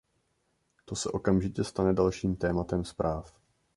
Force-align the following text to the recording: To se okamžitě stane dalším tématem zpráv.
To 0.85 0.95
se 0.95 1.09
okamžitě 1.09 1.63
stane 1.63 1.93
dalším 1.93 2.35
tématem 2.35 2.85
zpráv. 2.85 3.37